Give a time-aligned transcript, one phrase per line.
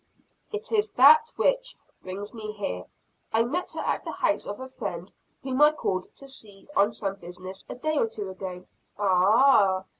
[0.51, 2.85] "It is that which brings me here.
[3.31, 5.11] I met her at the house of a friend
[5.43, 8.65] whom I called to see on some business a day or two ago."
[8.97, 9.85] "Ah!"